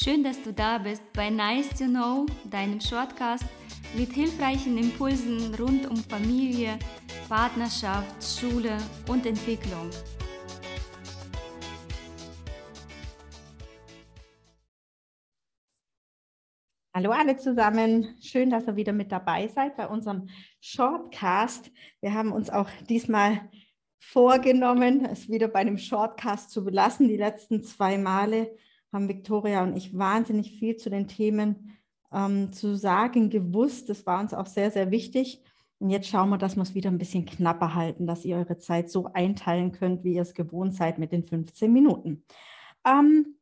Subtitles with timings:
[0.00, 3.44] Schön, dass du da bist bei Nice to Know, deinem Shortcast
[3.96, 6.78] mit hilfreichen Impulsen rund um Familie,
[7.28, 9.90] Partnerschaft, Schule und Entwicklung.
[16.94, 20.28] Hallo alle zusammen, schön, dass ihr wieder mit dabei seid bei unserem
[20.60, 21.72] Shortcast.
[22.00, 23.50] Wir haben uns auch diesmal
[23.98, 27.08] vorgenommen, es wieder bei einem Shortcast zu belassen.
[27.08, 28.56] Die letzten zwei Male
[28.92, 31.78] haben Victoria und ich wahnsinnig viel zu den Themen
[32.12, 33.88] ähm, zu sagen gewusst.
[33.88, 35.42] Das war uns auch sehr, sehr wichtig.
[35.78, 38.58] Und jetzt schauen wir, dass wir es wieder ein bisschen knapper halten, dass ihr eure
[38.58, 42.24] Zeit so einteilen könnt, wie ihr es gewohnt seid mit den 15 Minuten.
[42.84, 43.36] Ähm,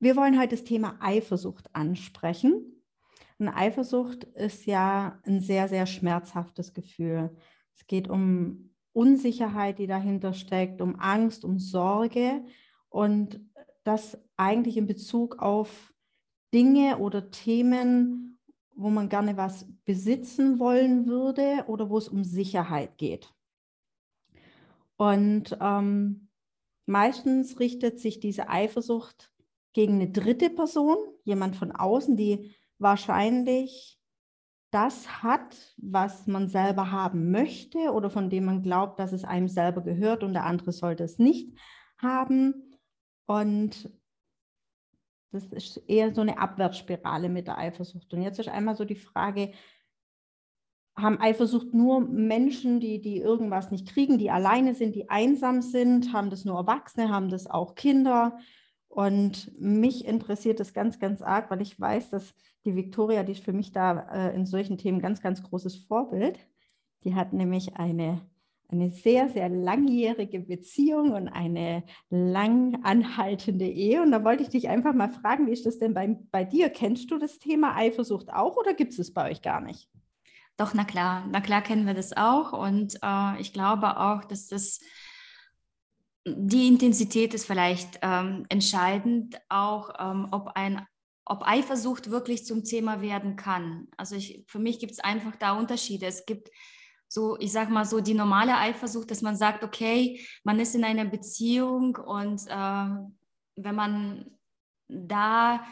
[0.00, 2.82] wir wollen heute das Thema Eifersucht ansprechen.
[3.38, 7.36] Und Eifersucht ist ja ein sehr, sehr schmerzhaftes Gefühl.
[7.76, 12.44] Es geht um Unsicherheit, die dahinter steckt, um Angst, um Sorge.
[12.88, 13.40] Und
[13.84, 15.92] das eigentlich in Bezug auf
[16.52, 18.38] Dinge oder Themen,
[18.74, 23.32] wo man gerne was besitzen wollen würde oder wo es um Sicherheit geht.
[24.96, 26.28] Und ähm,
[26.86, 29.32] meistens richtet sich diese Eifersucht
[29.72, 33.98] gegen eine dritte Person, jemand von außen, die wahrscheinlich
[34.70, 39.48] das hat, was man selber haben möchte oder von dem man glaubt, dass es einem
[39.48, 41.56] selber gehört und der andere sollte es nicht
[41.98, 42.69] haben.
[43.30, 43.88] Und
[45.30, 48.12] das ist eher so eine Abwärtsspirale mit der Eifersucht.
[48.12, 49.52] Und jetzt ist einmal so die Frage,
[50.96, 56.12] haben Eifersucht nur Menschen, die, die irgendwas nicht kriegen, die alleine sind, die einsam sind?
[56.12, 57.08] Haben das nur Erwachsene?
[57.08, 58.36] Haben das auch Kinder?
[58.88, 63.44] Und mich interessiert das ganz, ganz arg, weil ich weiß, dass die Victoria, die ist
[63.44, 66.36] für mich da äh, in solchen Themen ganz, ganz großes Vorbild.
[67.04, 68.28] Die hat nämlich eine
[68.70, 74.02] eine sehr, sehr langjährige Beziehung und eine lang anhaltende Ehe.
[74.02, 76.70] Und da wollte ich dich einfach mal fragen, wie ist das denn bei, bei dir?
[76.70, 79.88] Kennst du das Thema Eifersucht auch oder gibt es es bei euch gar nicht?
[80.56, 82.52] Doch, na klar, na klar kennen wir das auch.
[82.52, 84.80] Und äh, ich glaube auch, dass das
[86.26, 90.86] die Intensität ist vielleicht ähm, entscheidend, auch ähm, ob ein
[91.24, 93.86] ob Eifersucht wirklich zum Thema werden kann.
[93.96, 96.06] Also ich, für mich gibt es einfach da Unterschiede.
[96.06, 96.50] Es gibt
[97.12, 100.84] so, ich sag mal so, die normale Eifersucht, dass man sagt, okay, man ist in
[100.84, 102.86] einer Beziehung und äh,
[103.56, 104.30] wenn man
[104.86, 105.66] da,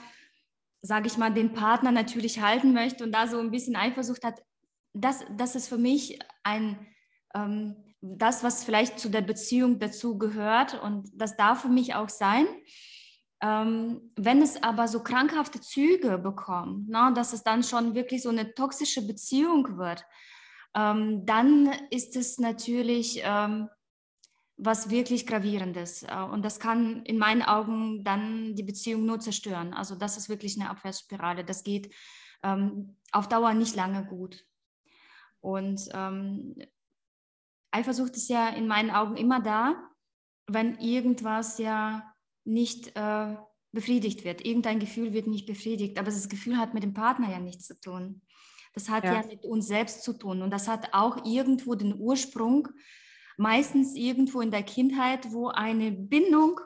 [0.82, 4.43] sage ich mal, den Partner natürlich halten möchte und da so ein bisschen Eifersucht hat,
[4.93, 6.77] das, das ist für mich ein,
[7.34, 12.09] ähm, das, was vielleicht zu der Beziehung dazu gehört und das darf für mich auch
[12.09, 12.47] sein.
[13.41, 18.31] Ähm, wenn es aber so krankhafte Züge bekommt, na, dass es dann schon wirklich so
[18.31, 20.04] eine toxische Beziehung wird,
[20.74, 23.68] ähm, dann ist es natürlich ähm,
[24.58, 26.02] was wirklich Gravierendes.
[26.02, 29.72] Äh, und das kann in meinen Augen dann die Beziehung nur zerstören.
[29.72, 31.44] Also das ist wirklich eine Abwärtsspirale.
[31.44, 31.94] Das geht
[32.42, 34.44] ähm, auf Dauer nicht lange gut.
[35.40, 36.56] Und ähm,
[37.70, 39.90] Eifersucht ist ja in meinen Augen immer da,
[40.46, 42.12] wenn irgendwas ja
[42.44, 43.36] nicht äh,
[43.72, 44.44] befriedigt wird.
[44.44, 47.78] Irgendein Gefühl wird nicht befriedigt, aber das Gefühl hat mit dem Partner ja nichts zu
[47.80, 48.22] tun.
[48.78, 49.15] Das hat ja.
[49.15, 52.69] ja mit uns selbst zu tun und das hat auch irgendwo den Ursprung,
[53.37, 56.61] meistens irgendwo in der Kindheit, wo eine Bindung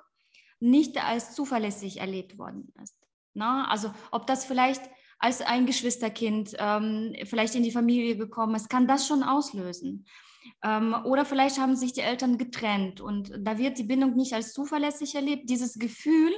[0.60, 2.96] nicht als zuverlässig erlebt worden ist.
[3.32, 4.82] Na, also ob das vielleicht
[5.18, 10.04] als ein Geschwisterkind ähm, vielleicht in die Familie gekommen ist, kann das schon auslösen.
[10.62, 14.52] Ähm, oder vielleicht haben sich die Eltern getrennt und da wird die Bindung nicht als
[14.52, 15.48] zuverlässig erlebt.
[15.48, 16.32] Dieses Gefühl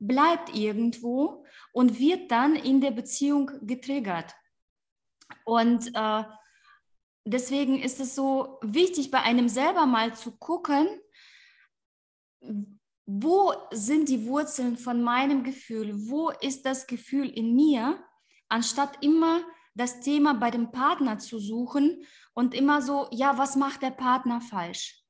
[0.00, 4.34] bleibt irgendwo und wird dann in der Beziehung getriggert.
[5.44, 6.24] Und äh,
[7.24, 10.88] deswegen ist es so wichtig, bei einem selber mal zu gucken,
[13.06, 15.92] wo sind die Wurzeln von meinem Gefühl?
[16.08, 17.98] Wo ist das Gefühl in mir?
[18.48, 19.40] Anstatt immer
[19.74, 24.40] das Thema bei dem Partner zu suchen und immer so, ja, was macht der Partner
[24.40, 25.02] falsch?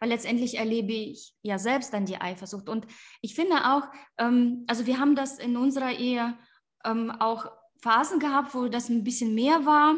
[0.00, 2.68] Weil letztendlich erlebe ich ja selbst dann die Eifersucht.
[2.68, 2.86] Und
[3.20, 3.84] ich finde auch,
[4.18, 6.38] ähm, also wir haben das in unserer Ehe
[6.84, 7.50] ähm, auch
[7.82, 9.96] Phasen gehabt, wo das ein bisschen mehr war.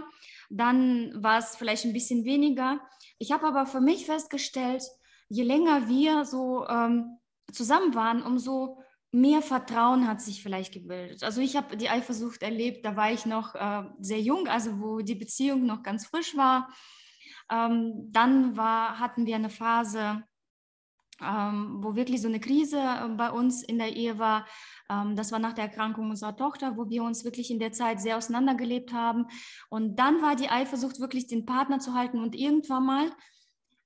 [0.51, 2.81] Dann war es vielleicht ein bisschen weniger.
[3.19, 4.83] Ich habe aber für mich festgestellt,
[5.29, 7.19] je länger wir so ähm,
[7.53, 8.79] zusammen waren, umso
[9.13, 11.23] mehr Vertrauen hat sich vielleicht gebildet.
[11.23, 15.01] Also ich habe die Eifersucht erlebt, da war ich noch äh, sehr jung, also wo
[15.01, 16.69] die Beziehung noch ganz frisch war.
[17.51, 20.25] Ähm, dann war, hatten wir eine Phase,
[21.25, 24.47] ähm, wo wirklich so eine Krise äh, bei uns in der Ehe war.
[24.91, 28.01] Ähm, das war nach der Erkrankung unserer Tochter, wo wir uns wirklich in der Zeit
[28.01, 29.27] sehr auseinandergelebt haben.
[29.71, 32.19] Und dann war die Eifersucht wirklich den Partner zu halten.
[32.19, 33.11] Und irgendwann mal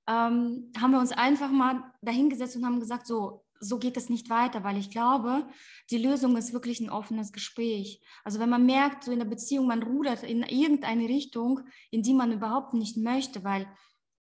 [0.09, 4.31] ähm, haben wir uns einfach mal dahingesetzt und haben gesagt, so, so geht es nicht
[4.31, 5.47] weiter, weil ich glaube,
[5.91, 8.01] die Lösung ist wirklich ein offenes Gespräch.
[8.25, 12.15] Also wenn man merkt, so in der Beziehung, man rudert in irgendeine Richtung, in die
[12.15, 13.67] man überhaupt nicht möchte, weil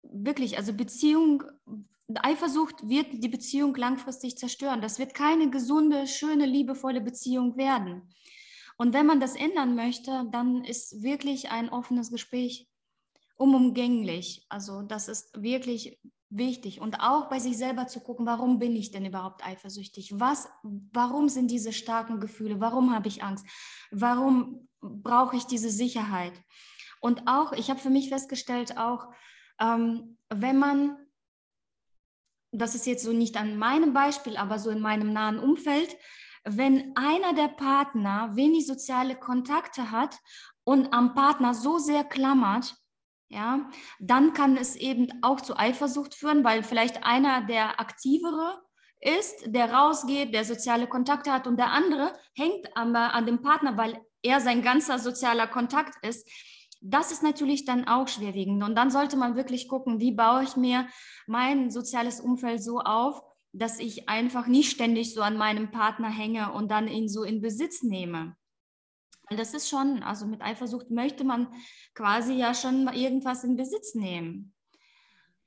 [0.02, 1.44] wirklich, also Beziehung,
[2.16, 4.82] Eifersucht wird die Beziehung langfristig zerstören.
[4.82, 8.10] Das wird keine gesunde, schöne, liebevolle Beziehung werden.
[8.78, 12.68] Und wenn man das ändern möchte, dann ist wirklich ein offenes Gespräch
[13.36, 14.46] unumgänglich.
[14.50, 16.00] Also das ist wirklich
[16.30, 20.20] wichtig und auch bei sich selber zu gucken, warum bin ich denn überhaupt eifersüchtig?
[20.20, 22.60] Was, warum sind diese starken Gefühle?
[22.60, 23.46] Warum habe ich Angst?
[23.92, 26.34] Warum brauche ich diese Sicherheit?
[27.00, 29.08] Und auch, ich habe für mich festgestellt, auch
[29.60, 30.98] ähm, wenn man,
[32.52, 35.96] das ist jetzt so nicht an meinem Beispiel, aber so in meinem nahen Umfeld,
[36.44, 40.18] wenn einer der Partner wenig soziale Kontakte hat
[40.64, 42.76] und am Partner so sehr klammert,
[43.30, 48.62] ja, dann kann es eben auch zu Eifersucht führen, weil vielleicht einer der aktivere
[49.02, 53.78] ist, der rausgeht, der soziale Kontakte hat und der andere hängt an, an dem Partner,
[53.78, 56.28] weil er sein ganzer sozialer Kontakt ist.
[56.90, 58.64] Das ist natürlich dann auch schwerwiegend.
[58.64, 60.88] Und dann sollte man wirklich gucken, wie baue ich mir
[61.26, 66.54] mein soziales Umfeld so auf, dass ich einfach nicht ständig so an meinem Partner hänge
[66.54, 68.38] und dann ihn so in Besitz nehme.
[69.30, 71.48] Das ist schon, also mit Eifersucht möchte man
[71.94, 74.54] quasi ja schon irgendwas in Besitz nehmen.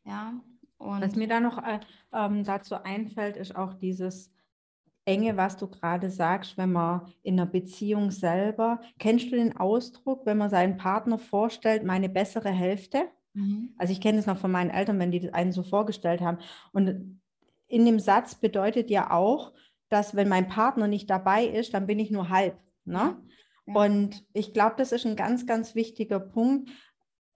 [0.05, 0.43] Ja.
[0.77, 1.81] Und Was mir da noch äh,
[2.13, 4.31] ähm, dazu einfällt, ist auch dieses
[5.05, 10.27] Enge, was du gerade sagst, wenn man in einer Beziehung selber, kennst du den Ausdruck,
[10.27, 13.09] wenn man seinen Partner vorstellt, meine bessere Hälfte?
[13.35, 13.75] Mhm.
[13.79, 16.39] Also ich kenne es noch von meinen Eltern, wenn die das einen so vorgestellt haben.
[16.73, 17.21] Und
[17.67, 19.53] in dem Satz bedeutet ja auch,
[19.89, 22.57] dass wenn mein Partner nicht dabei ist, dann bin ich nur halb.
[22.85, 23.17] Ne?
[23.65, 26.71] Und ich glaube, das ist ein ganz, ganz wichtiger Punkt.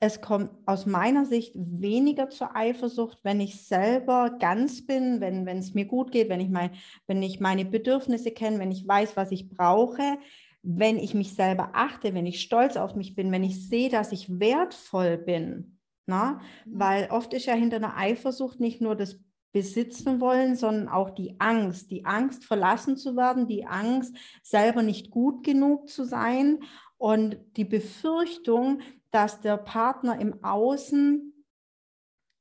[0.01, 5.75] Es kommt aus meiner Sicht weniger zur Eifersucht, wenn ich selber ganz bin, wenn, es
[5.75, 6.71] mir gut geht, wenn ich, mein,
[7.07, 10.19] wenn ich meine Bedürfnisse kenne, wenn ich weiß, was ich brauche,
[10.63, 14.13] wenn ich mich selber achte, wenn ich stolz auf mich bin, wenn ich sehe, dass
[14.13, 15.79] ich wertvoll bin.
[16.07, 16.41] Na?
[16.65, 16.79] Mhm.
[16.79, 19.19] Weil oft ist ja hinter einer Eifersucht nicht nur das
[19.53, 25.11] besitzen wollen, sondern auch die Angst, die Angst verlassen zu werden, die Angst selber nicht
[25.11, 26.59] gut genug zu sein
[27.05, 28.81] und die Befürchtung,
[29.11, 31.35] dass der Partner im Außen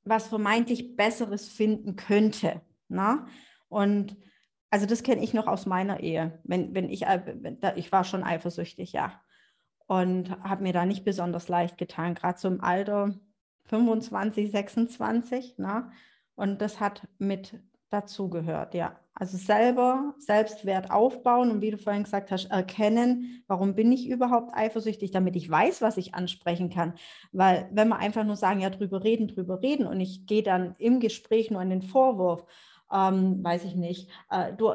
[0.05, 2.61] was vermeintlich Besseres finden könnte.
[2.87, 3.27] Na?
[3.67, 4.15] Und
[4.69, 6.39] also das kenne ich noch aus meiner Ehe.
[6.45, 9.21] Wenn, wenn ich, äh, ich war schon eifersüchtig, ja.
[9.85, 13.19] Und habe mir da nicht besonders leicht getan, gerade so im Alter
[13.65, 15.55] 25, 26.
[15.57, 15.91] Na?
[16.35, 18.97] Und das hat mit dazugehört, ja.
[19.15, 24.55] Also selber Selbstwert aufbauen und wie du vorhin gesagt hast, erkennen, warum bin ich überhaupt
[24.55, 26.95] eifersüchtig, damit ich weiß, was ich ansprechen kann.
[27.31, 30.75] Weil wenn wir einfach nur sagen, ja, drüber reden, drüber reden und ich gehe dann
[30.79, 32.45] im Gespräch nur in den Vorwurf,
[32.91, 34.71] ähm, weiß ich nicht, äh, du,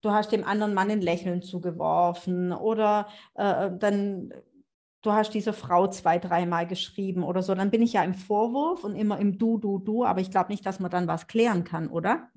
[0.00, 4.32] du hast dem anderen Mann ein Lächeln zugeworfen oder äh, dann
[5.02, 8.84] du hast diese Frau zwei, dreimal geschrieben oder so, dann bin ich ja im Vorwurf
[8.84, 11.64] und immer im Du, Du, Du, aber ich glaube nicht, dass man dann was klären
[11.64, 12.28] kann, oder?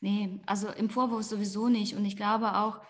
[0.00, 1.94] Nee, also im Vorwurf sowieso nicht.
[1.94, 2.80] Und ich glaube auch,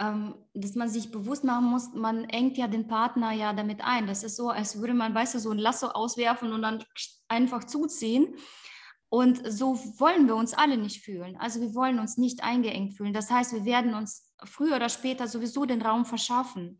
[0.00, 4.06] ähm, dass man sich bewusst machen muss, man engt ja den Partner ja damit ein.
[4.06, 6.84] Das ist so, als würde man, weißt du, so ein Lasso auswerfen und dann
[7.28, 8.34] einfach zuziehen.
[9.08, 11.36] Und so wollen wir uns alle nicht fühlen.
[11.36, 13.12] Also wir wollen uns nicht eingeengt fühlen.
[13.12, 16.78] Das heißt, wir werden uns früher oder später sowieso den Raum verschaffen.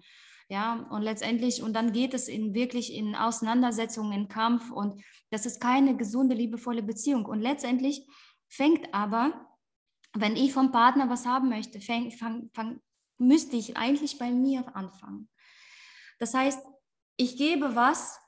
[0.48, 5.46] Ja, und letztendlich, und dann geht es in wirklich in Auseinandersetzungen, in Kampf und das
[5.46, 7.24] ist keine gesunde, liebevolle Beziehung.
[7.24, 8.06] Und letztendlich
[8.48, 9.46] fängt aber,
[10.14, 12.80] wenn ich vom Partner was haben möchte, fang, fang, fang,
[13.18, 15.28] müsste ich eigentlich bei mir anfangen.
[16.18, 16.64] Das heißt,
[17.16, 18.18] ich gebe was,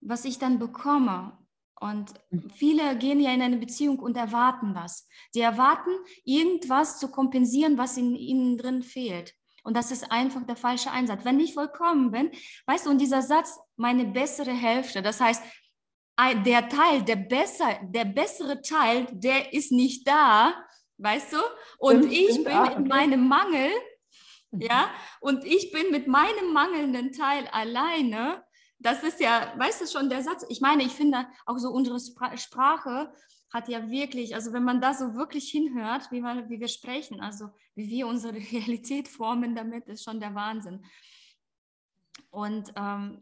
[0.00, 1.38] was ich dann bekomme.
[1.78, 2.50] Und mhm.
[2.50, 5.08] viele gehen ja in eine Beziehung und erwarten was.
[5.30, 5.90] Sie erwarten,
[6.24, 9.34] irgendwas zu kompensieren, was in ihnen drin fehlt.
[9.62, 11.24] Und das ist einfach der falsche Einsatz.
[11.24, 12.30] Wenn ich vollkommen bin,
[12.66, 15.42] weißt du, und dieser Satz, meine bessere Hälfte, das heißt,
[16.46, 20.54] der Teil, der, besser, der bessere Teil, der ist nicht da,
[20.98, 21.38] weißt du?
[21.78, 22.76] Und stimmt, ich bin ah, okay.
[22.76, 23.70] in meinem Mangel,
[24.50, 24.60] mhm.
[24.60, 28.44] ja, und ich bin mit meinem mangelnden Teil alleine.
[28.78, 30.44] Das ist ja, weißt du schon, der Satz.
[30.48, 31.98] Ich meine, ich finde auch so unsere
[32.36, 33.12] Sprache
[33.50, 37.20] hat ja wirklich, also wenn man da so wirklich hinhört, wie, man, wie wir sprechen,
[37.20, 40.84] also wie wir unsere Realität formen damit, ist schon der Wahnsinn.
[42.30, 43.20] Und ähm,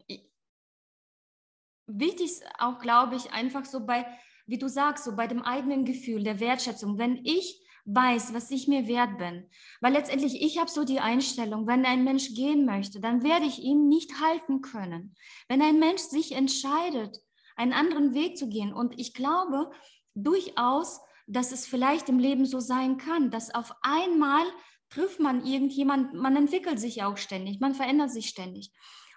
[1.87, 4.05] wichtig ist auch, glaube ich, einfach so bei,
[4.45, 8.67] wie du sagst, so bei dem eigenen Gefühl der Wertschätzung, wenn ich weiß, was ich
[8.67, 9.47] mir wert bin.
[9.79, 13.59] Weil letztendlich, ich habe so die Einstellung, wenn ein Mensch gehen möchte, dann werde ich
[13.59, 15.15] ihn nicht halten können.
[15.47, 17.21] Wenn ein Mensch sich entscheidet,
[17.55, 19.71] einen anderen Weg zu gehen, und ich glaube,
[20.15, 24.45] durchaus, dass es vielleicht im Leben so sein kann, dass auf einmal
[24.89, 28.71] trifft man irgendjemand, man entwickelt sich auch ständig, man verändert sich ständig.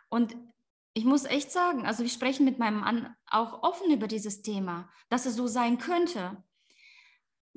[0.08, 0.36] Und
[0.94, 4.90] ich muss echt sagen, also wir sprechen mit meinem Mann auch offen über dieses Thema,
[5.08, 6.42] dass es so sein könnte.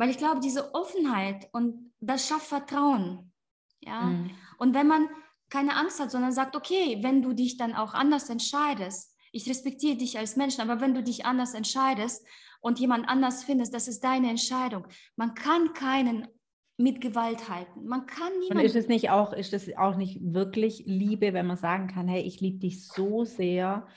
[0.01, 3.31] Weil ich glaube, diese Offenheit und das schafft Vertrauen.
[3.81, 4.01] Ja.
[4.01, 4.31] Mhm.
[4.57, 5.07] Und wenn man
[5.51, 9.97] keine Angst hat, sondern sagt, okay, wenn du dich dann auch anders entscheidest, ich respektiere
[9.97, 12.25] dich als Menschen, aber wenn du dich anders entscheidest
[12.61, 14.87] und jemand anders findest, das ist deine Entscheidung.
[15.17, 16.27] Man kann keinen
[16.77, 17.85] mit Gewalt halten.
[17.85, 18.57] Man kann niemanden.
[18.57, 22.07] Und ist es nicht auch, ist es auch nicht wirklich Liebe, wenn man sagen kann,
[22.07, 23.87] hey, ich liebe dich so sehr,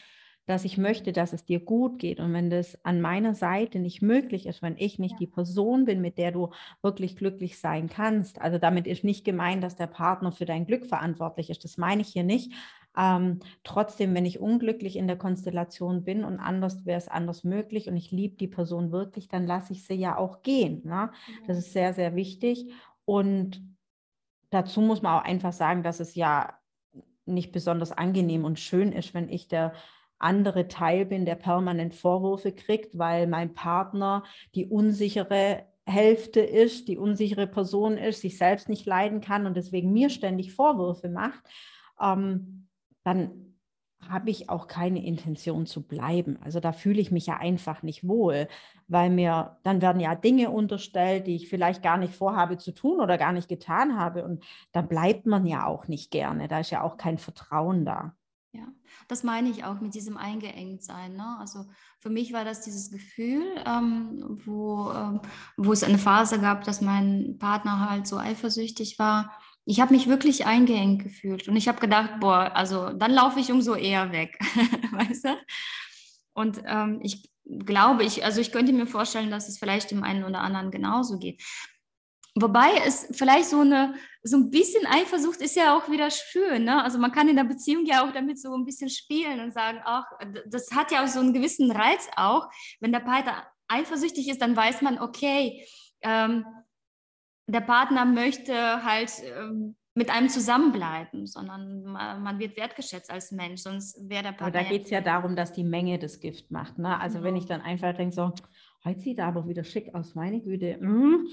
[0.46, 2.20] dass ich möchte, dass es dir gut geht.
[2.20, 5.18] Und wenn das an meiner Seite nicht möglich ist, wenn ich nicht ja.
[5.18, 6.50] die Person bin, mit der du
[6.82, 10.86] wirklich glücklich sein kannst, also damit ist nicht gemeint, dass der Partner für dein Glück
[10.86, 11.64] verantwortlich ist.
[11.64, 12.52] Das meine ich hier nicht.
[12.96, 17.88] Ähm, trotzdem, wenn ich unglücklich in der Konstellation bin und anders wäre es anders möglich
[17.88, 20.82] und ich liebe die Person wirklich, dann lasse ich sie ja auch gehen.
[20.84, 21.10] Ne?
[21.46, 22.70] Das ist sehr, sehr wichtig.
[23.04, 23.62] Und
[24.50, 26.58] dazu muss man auch einfach sagen, dass es ja
[27.26, 29.72] nicht besonders angenehm und schön ist, wenn ich der
[30.24, 36.96] andere Teil bin, der permanent Vorwürfe kriegt, weil mein Partner die unsichere Hälfte ist, die
[36.96, 41.42] unsichere Person ist, sich selbst nicht leiden kann und deswegen mir ständig Vorwürfe macht.
[42.00, 42.68] Ähm,
[43.04, 43.54] dann
[44.08, 46.38] habe ich auch keine Intention zu bleiben.
[46.42, 48.48] Also da fühle ich mich ja einfach nicht wohl,
[48.88, 53.00] weil mir dann werden ja Dinge unterstellt, die ich vielleicht gar nicht vorhabe zu tun
[53.00, 54.24] oder gar nicht getan habe.
[54.24, 56.48] Und da bleibt man ja auch nicht gerne.
[56.48, 58.14] Da ist ja auch kein Vertrauen da.
[58.54, 58.68] Ja,
[59.08, 61.16] das meine ich auch mit diesem Eingeengtsein.
[61.16, 61.36] Ne?
[61.40, 61.66] Also
[61.98, 65.20] für mich war das dieses Gefühl, ähm, wo, ähm,
[65.56, 70.08] wo es eine Phase gab, dass mein Partner halt so eifersüchtig war ich habe mich
[70.08, 74.38] wirklich eingeengt gefühlt und ich habe gedacht, boah, also dann laufe ich umso eher weg,
[74.92, 75.36] weißt du?
[76.34, 80.24] Und ähm, ich glaube, ich, also ich könnte mir vorstellen, dass es vielleicht dem einen
[80.24, 81.42] oder anderen genauso geht.
[82.36, 86.64] Wobei es vielleicht so eine, so ein bisschen Eifersucht ist ja auch wieder schön.
[86.64, 86.82] Ne?
[86.82, 89.80] Also man kann in der Beziehung ja auch damit so ein bisschen spielen und sagen,
[89.84, 90.04] ach,
[90.46, 92.48] das hat ja auch so einen gewissen Reiz auch.
[92.80, 95.64] Wenn der Partner eifersüchtig ist, dann weiß man, okay,
[96.02, 96.44] ähm,
[97.46, 103.96] der Partner möchte halt ähm, mit einem zusammenbleiben, sondern man wird wertgeschätzt als Mensch, sonst
[104.08, 104.46] wäre der Partner.
[104.46, 106.78] Aber da geht es ja darum, dass die Menge das Gift macht.
[106.78, 106.98] Ne?
[106.98, 107.28] Also genau.
[107.28, 108.32] wenn ich dann einfach denke, so,
[108.84, 110.78] heute sieht er aber wieder schick aus, meine Güte.
[110.80, 111.28] Mm.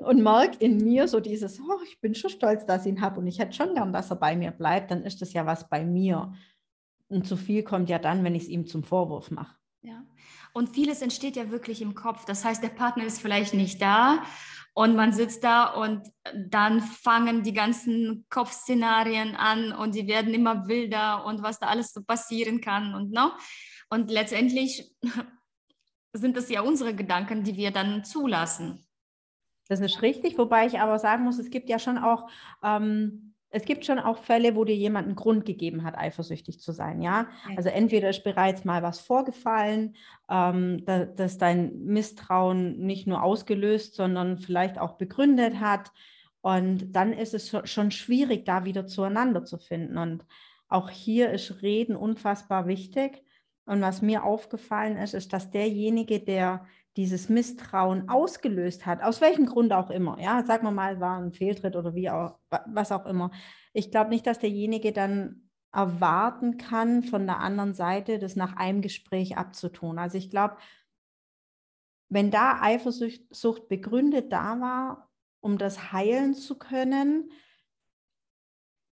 [0.00, 3.18] Und merke in mir so dieses, oh, ich bin schon stolz, dass ich ihn habe
[3.18, 5.68] und ich hätte schon gern, dass er bei mir bleibt, dann ist das ja was
[5.68, 6.34] bei mir.
[7.08, 9.56] Und zu viel kommt ja dann, wenn ich es ihm zum Vorwurf mache.
[9.80, 10.04] Ja.
[10.52, 12.24] Und vieles entsteht ja wirklich im Kopf.
[12.26, 14.22] Das heißt, der Partner ist vielleicht nicht da
[14.74, 20.68] und man sitzt da und dann fangen die ganzen Kopfszenarien an und die werden immer
[20.68, 23.32] wilder und was da alles so passieren kann und no?
[23.88, 24.92] Und letztendlich
[26.12, 28.83] sind es ja unsere Gedanken, die wir dann zulassen.
[29.68, 32.28] Das ist richtig, wobei ich aber sagen muss, es gibt ja schon auch
[32.62, 36.72] ähm, es gibt schon auch Fälle, wo dir jemand einen Grund gegeben hat, eifersüchtig zu
[36.72, 37.28] sein, ja.
[37.56, 39.94] Also entweder ist bereits mal was vorgefallen,
[40.28, 45.92] ähm, da, dass dein Misstrauen nicht nur ausgelöst, sondern vielleicht auch begründet hat.
[46.40, 49.98] Und dann ist es schon schwierig, da wieder zueinander zu finden.
[49.98, 50.26] Und
[50.66, 53.22] auch hier ist Reden unfassbar wichtig.
[53.66, 59.46] Und was mir aufgefallen ist, ist, dass derjenige, der dieses Misstrauen ausgelöst hat, aus welchem
[59.46, 63.06] Grund auch immer, ja, sagen wir mal, war ein Fehltritt oder wie auch, was auch
[63.06, 63.30] immer.
[63.72, 68.80] Ich glaube nicht, dass derjenige dann erwarten kann, von der anderen Seite das nach einem
[68.80, 69.98] Gespräch abzutun.
[69.98, 70.56] Also ich glaube,
[72.08, 75.10] wenn da Eifersucht begründet da war,
[75.40, 77.30] um das heilen zu können,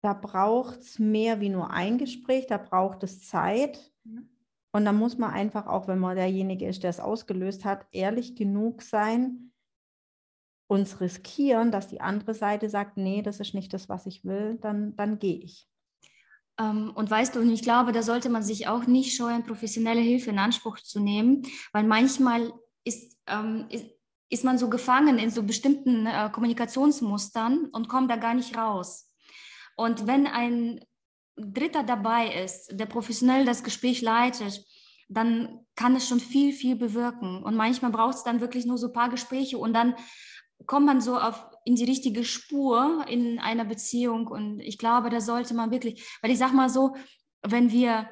[0.02, 3.92] da braucht es mehr wie nur ein Gespräch, da braucht es Zeit.
[4.02, 4.33] Mhm.
[4.74, 8.34] Und dann muss man einfach auch, wenn man derjenige ist, der es ausgelöst hat, ehrlich
[8.34, 9.52] genug sein,
[10.66, 14.58] uns riskieren, dass die andere Seite sagt, nee, das ist nicht das, was ich will,
[14.60, 15.68] dann, dann gehe ich.
[16.58, 20.30] Ähm, und weißt du, ich glaube, da sollte man sich auch nicht scheuen, professionelle Hilfe
[20.30, 22.52] in Anspruch zu nehmen, weil manchmal
[22.82, 23.86] ist, ähm, ist,
[24.28, 29.08] ist, man so gefangen in so bestimmten äh, Kommunikationsmustern und kommt da gar nicht raus.
[29.76, 30.80] Und wenn ein
[31.36, 34.64] Dritter dabei ist, der professionell das Gespräch leitet,
[35.08, 37.42] dann kann es schon viel, viel bewirken.
[37.42, 39.94] Und manchmal braucht es dann wirklich nur so ein paar Gespräche und dann
[40.66, 44.26] kommt man so auf, in die richtige Spur in einer Beziehung.
[44.28, 46.96] Und ich glaube, da sollte man wirklich, weil ich sage mal so,
[47.42, 48.08] wenn wir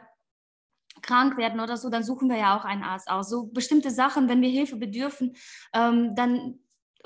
[1.00, 3.28] krank werden oder so, dann suchen wir ja auch einen Arzt aus.
[3.28, 5.34] So bestimmte Sachen, wenn wir Hilfe bedürfen,
[5.72, 6.58] ähm, dann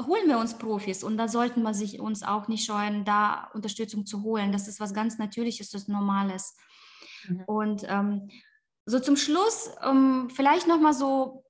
[0.04, 4.04] holen wir uns Profis und da sollten wir sich uns auch nicht scheuen, da Unterstützung
[4.04, 4.52] zu holen.
[4.52, 6.56] Das ist was ganz Natürliches, das Normales.
[7.28, 7.44] Mhm.
[7.46, 8.28] Und ähm,
[8.84, 11.44] so zum Schluss ähm, vielleicht noch mal so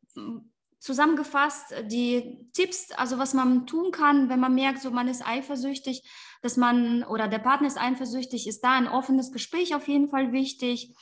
[0.79, 6.09] zusammengefasst die Tipps, also was man tun kann, wenn man merkt, so man ist eifersüchtig,
[6.43, 10.33] dass man oder der Partner ist eifersüchtig, ist da ein offenes Gespräch auf jeden Fall
[10.33, 10.95] wichtig.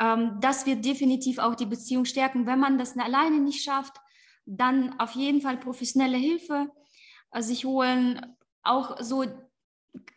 [0.00, 2.46] Ähm, das wird definitiv auch die Beziehung stärken.
[2.46, 3.96] Wenn man das alleine nicht schafft,
[4.46, 6.70] dann auf jeden Fall professionelle Hilfe
[7.38, 8.36] sich holen.
[8.62, 9.24] Auch so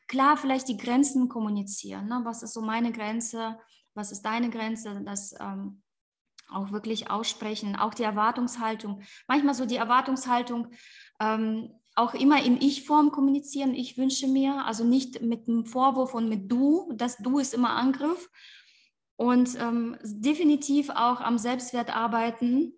[0.07, 2.07] klar vielleicht die Grenzen kommunizieren.
[2.07, 2.21] Ne?
[2.23, 3.57] Was ist so meine Grenze?
[3.93, 5.01] Was ist deine Grenze?
[5.05, 5.81] Das ähm,
[6.49, 7.75] auch wirklich aussprechen.
[7.75, 9.01] Auch die Erwartungshaltung.
[9.27, 10.67] Manchmal so die Erwartungshaltung.
[11.19, 13.73] Ähm, auch immer in Ich-Form kommunizieren.
[13.75, 16.91] Ich wünsche mir, also nicht mit einem Vorwurf und mit Du.
[16.95, 18.29] Das Du ist immer Angriff.
[19.15, 22.73] Und ähm, definitiv auch am Selbstwert arbeiten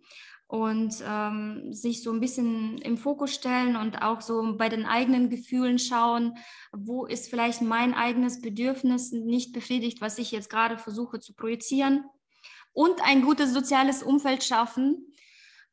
[0.48, 5.30] und ähm, sich so ein bisschen im Fokus stellen und auch so bei den eigenen
[5.30, 6.38] Gefühlen schauen,
[6.72, 12.06] wo ist vielleicht mein eigenes Bedürfnis nicht befriedigt, was ich jetzt gerade versuche zu projizieren.
[12.74, 15.14] Und ein gutes soziales Umfeld schaffen,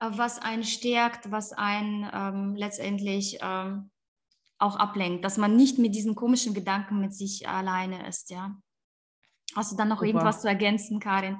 [0.00, 3.91] äh, was einen stärkt, was einen ähm, letztendlich ähm,
[4.59, 8.57] auch ablenkt, dass man nicht mit diesen komischen Gedanken mit sich alleine ist, ja.
[9.55, 10.07] Hast du dann noch Super.
[10.07, 11.37] irgendwas zu ergänzen, Karin?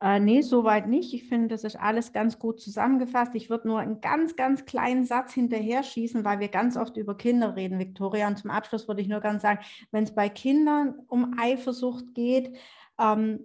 [0.00, 1.14] Äh, nee, soweit nicht.
[1.14, 3.34] Ich finde, das ist alles ganz gut zusammengefasst.
[3.34, 7.16] Ich würde nur einen ganz, ganz kleinen Satz hinterher schießen, weil wir ganz oft über
[7.16, 8.28] Kinder reden, Viktoria.
[8.28, 9.60] Und zum Abschluss würde ich nur ganz sagen,
[9.92, 12.56] wenn es bei Kindern um Eifersucht geht,
[12.98, 13.40] ähm,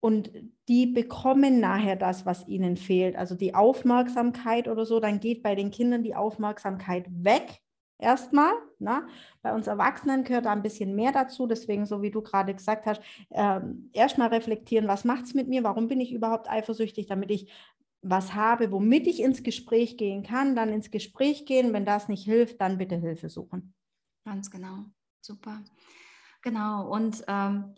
[0.00, 0.30] und
[0.68, 5.56] die bekommen nachher das, was ihnen fehlt, also die Aufmerksamkeit oder so, dann geht bei
[5.56, 7.60] den Kindern die Aufmerksamkeit weg
[7.98, 8.52] erstmal.
[8.78, 9.06] Ne?
[9.42, 11.46] Bei uns Erwachsenen gehört da ein bisschen mehr dazu.
[11.46, 13.00] Deswegen, so wie du gerade gesagt hast,
[13.30, 17.52] ähm, erstmal reflektieren, was macht es mit mir, warum bin ich überhaupt eifersüchtig, damit ich
[18.02, 21.72] was habe, womit ich ins Gespräch gehen kann, dann ins Gespräch gehen.
[21.72, 23.74] Wenn das nicht hilft, dann bitte Hilfe suchen.
[24.24, 24.84] Ganz genau.
[25.20, 25.62] Super.
[26.42, 26.88] Genau.
[26.88, 27.74] Und ähm,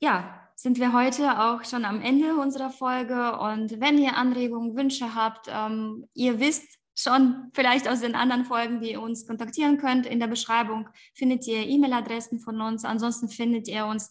[0.00, 3.38] ja, sind wir heute auch schon am Ende unserer Folge.
[3.38, 8.80] Und wenn ihr Anregungen, Wünsche habt, ähm, ihr wisst, schon vielleicht aus den anderen Folgen,
[8.80, 10.06] die ihr uns kontaktieren könnt.
[10.06, 12.84] In der Beschreibung findet ihr E-Mail-Adressen von uns.
[12.84, 14.10] Ansonsten findet ihr uns,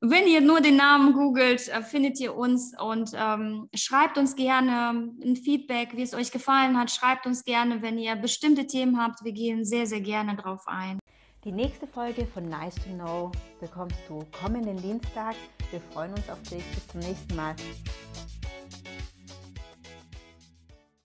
[0.00, 5.10] wenn ihr nur den Namen googelt, äh, findet ihr uns und ähm, schreibt uns gerne
[5.24, 6.90] ein Feedback, wie es euch gefallen hat.
[6.90, 9.24] Schreibt uns gerne, wenn ihr bestimmte Themen habt.
[9.24, 10.98] Wir gehen sehr, sehr gerne drauf ein.
[11.44, 15.36] Die nächste Folge von Nice to Know bekommst du kommenden Dienstag.
[15.70, 16.64] Wir freuen uns auf dich.
[16.74, 17.54] Bis zum nächsten Mal.